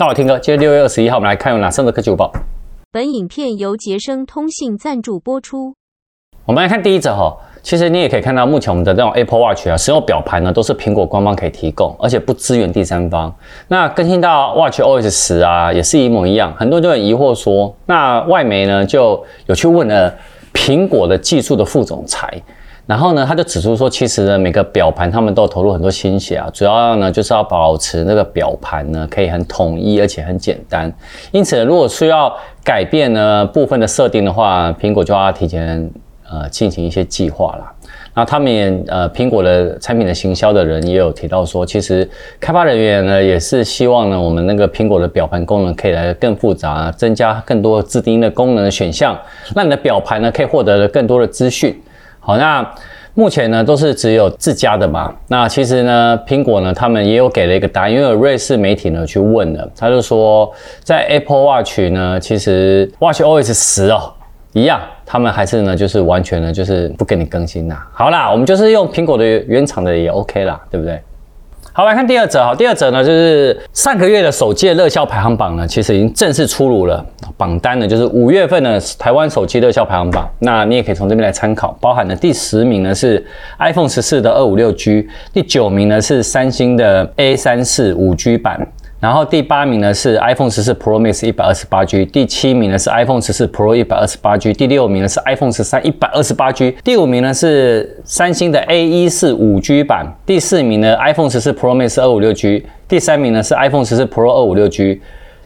[0.00, 2.32] 那我听歌，今天六月二十一号，我们来看有哪三个科技午报。
[2.92, 5.74] 本影片由杰生通信赞助播出。
[6.44, 13.34] 我们来看第一则哈，其实你也可以看到，目前我们的这种 Apple Watch 啊，使用表盘呢都是苹果官方可以提供，而且不支援第三方。
[13.66, 16.54] 那更新到 Watch OS 十啊，也是一模一样。
[16.54, 20.14] 很多人就很疑惑说，那外媒呢就有去问了
[20.54, 22.40] 苹果的技术的副总裁。
[22.88, 30.90] 然后呢，他就指出说，其实呢，每个表盘他们都投入很多心血啊，主要呢就是要保持那个表盘呢可以很统一，而且很简单。
[31.30, 35.90] 因此，如果需要改变呢部分的设定的话，苹果就要提前
[36.30, 37.70] 呃进行一些计划啦。
[38.14, 42.08] 那他们也呃苹果的产品的行销的人也有提到说，其实
[42.40, 49.14] 开发人员呢也是希望呢我们那个苹果的表盘功能可以来得更复杂，增加更多自定义的功能的选项，
[49.54, 51.78] 让你的表盘呢可以获得更多的资讯。
[52.28, 52.62] 好，那
[53.14, 55.10] 目前呢都是只有自家的嘛。
[55.28, 60.52] 那其实呢，苹果呢他们也有给了一个答案，因为有瑞士媒体呢去问了，他就说
[60.84, 64.12] 在 Apple Watch 呢，其实 Watch OS 十哦
[64.52, 67.88] 一样，他们还是呢就是完全呢就是不给你更新啦。
[67.94, 71.00] 好啦，我们就是用苹果的原厂的也 OK 啦，对不对？
[71.78, 72.52] 好，来看第二则哈。
[72.56, 77.06] 第二则呢，就是上个月的首届热销排行榜呢，其实已经正式出炉了。
[77.36, 80.28] 榜单呢，就是五月份的台湾手机热销排行榜。
[80.40, 83.24] 那你也可以从这边来参考，包含的第十名呢是
[83.60, 88.66] iPhone 十四的二五六 G，第九名呢是三星的 A 三四五 G 版。
[89.00, 98.84] 然后第八名呢是 iPhone 十四 Pro Max 一百二十八 G，第七名呢是 iPhone 十四 Pro 一百二十八 G，第六名呢是 iPhone 十三一百二十八 G，第五名呢是三星的 A
[98.84, 105.00] 一四五 G 版，第四名呢 iPhone 十四 Pro Max 二五六 G，第三名呢是 iPhone 十四 Pro 二五六 G，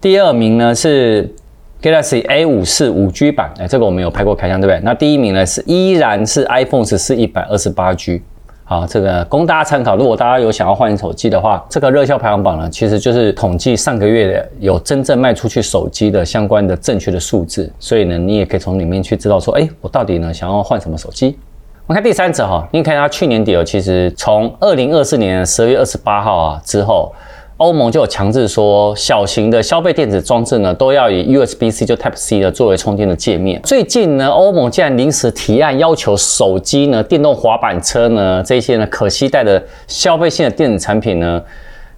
[0.00, 1.32] 第二名呢是
[1.80, 4.80] Galaxy A 五四五 G 版，哎，这个我们有拍过开箱，对不对？
[4.82, 8.20] 那第一名呢是依然是 iPhone 十四一百二十八 G。
[8.68, 9.94] 好，这个供大家参考。
[9.94, 17.72] 如果大家有想要换手机的话，这个热销排行榜呢，其实就是统计上个月的有真正卖出去手机的相关的正确的数字。
[17.78, 21.38] 所以呢，你也可以从里面去知道说，哎，我到底呢想要换什么手机？
[21.86, 27.14] 我们看第三者哈，你看它去年底哦，其实从二零二四年十二月二十八号啊之后。
[27.58, 33.58] 欧盟就有强制说，小型的消费电子装置呢，都要以 USB-C 就 Type C 的作为充电的界面。
[33.62, 41.42] 最近呢，欧盟竟然临时提案要求手机呢、电动滑板车呢这些呢可携带的消费性的电子产品呢，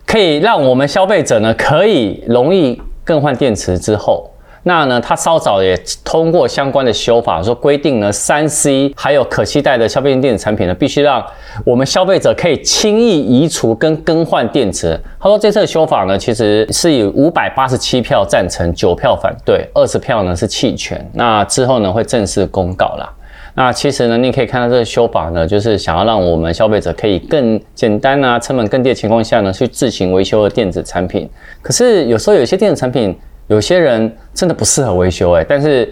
[0.07, 4.31] 可以让我们消费者呢可以容易更换电池之后。
[4.69, 5.75] 那呢，它稍早也
[6.05, 11.25] 通过相关的修法，说规定呢，三 C 还有可携带的消费性电子产品呢，必须让
[11.65, 15.01] 我们消费者可以轻易移除跟更换电池。
[15.19, 21.03] 他说这次的修法呢，其实是以五百八十七票赞成，九票反对，二十票呢是弃权。
[21.15, 23.11] 那之后呢会正式公告啦。
[23.55, 31.27] 那其实呢，你可以看到这个修法呢，就是想要让我们消费者可以更简单啊，成本更低的情况下呢，去自行维修的电子产品。
[31.63, 33.17] 可是有时候有些电子产品。
[33.49, 35.91] 有些人真的不适合维修诶，但是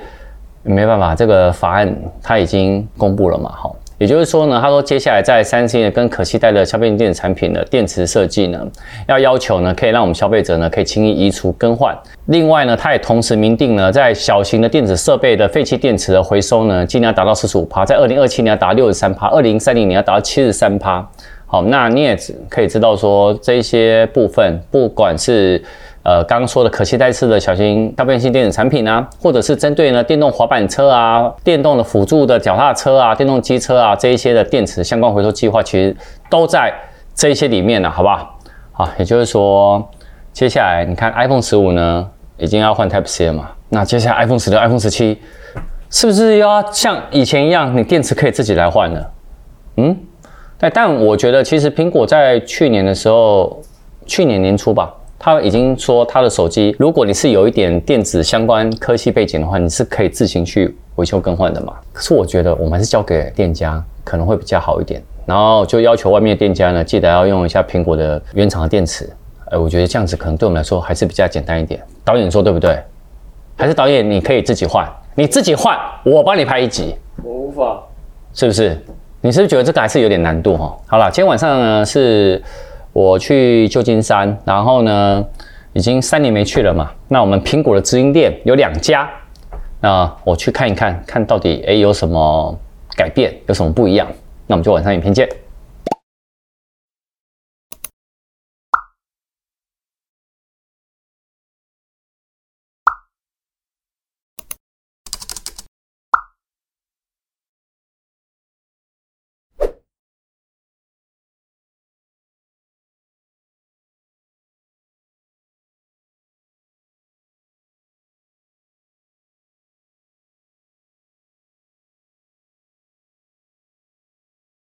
[0.62, 8.60] 没办法，这个法案它已经公布了嘛，哈，也就是说呢，他说接下来在三星跟可携带的消费电子产品的电池设计呢，
[9.08, 11.96] 要要求呢，可以让我们消费者呢可以轻易移除更换。
[12.26, 21.08] 另外呢，它也同时明定呢，在小型的电子设备的废弃电池的回收呢，尽量达到四十五趴，在二零二七年要达到六十三趴，二零三零年要达到七十三趴。
[21.48, 22.18] 好，那你也
[22.48, 25.62] 可以知道说，这些部分不管是
[26.06, 35.96] 呃，刚刚说的可携带式的小型消费性电子产品啊，或者是针对呢电动滑板车啊、电动的辅助的脚踏车啊、电动机车啊这一些的电池相关回收计划，其实
[36.30, 36.72] 都在
[37.12, 38.38] 这一些里面了，好不好？
[38.70, 39.84] 好，也就是说，
[40.32, 45.20] 接下来你看 iPhone 十五呢，已经要换 Type C 了嘛，那接下来 iPhone 十六、iPhone 十七，
[45.90, 49.10] 是不是要像以前一样，你电池可以自己来换了？
[49.78, 49.96] 嗯，
[50.56, 53.60] 但但我觉得其实苹果在去年的时候，
[54.06, 54.94] 去年年初吧。
[55.18, 61.72] 他已经说，他的手机，如果你是有一点电子相关科技背景的话，你是可以自行去维修更换的嘛。
[61.92, 69.08] 可是我觉得我们还是交给店家可能会比较好一点，然后就要求外面的店家呢，记得要用一下苹果的原厂的电池。
[69.46, 71.80] 哎，我觉得这样子可能对我们来说还是比较简单一点。
[72.04, 72.78] 导演说对不对？
[73.56, 76.94] 还是导演你可以自己换，你自己换，我帮你拍一集。
[77.24, 77.82] 我无法，
[78.34, 78.78] 是不是？
[79.22, 80.76] 你是不是觉得这个还是有点难度哈？
[80.86, 82.42] 好了，今天晚上呢是。
[82.96, 85.22] 我去旧金山，然后呢，
[85.74, 86.90] 已经三年没去了嘛。
[87.08, 89.06] 那我们苹果的直营店有两家，
[89.82, 92.58] 那我去看一看，看到底诶有什么
[92.96, 94.08] 改变，有什么不一样。
[94.46, 95.28] 那我们就晚上影片见。